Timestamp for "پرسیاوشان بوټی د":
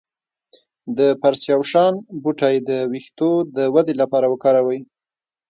1.21-2.71